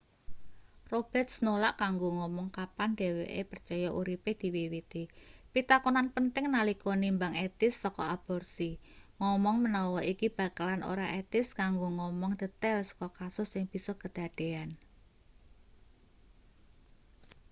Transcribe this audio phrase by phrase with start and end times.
[0.93, 5.03] roberts nolak kanggo ngomong kapan dheweke percaya uripe diwiwiti
[5.53, 8.69] pitakonan penting nalika nimbang etis saka aborsi
[9.21, 14.69] ngomong menawa iki bakalan ora etis kanggo ngomong detail saka kasus sing bisa kedadean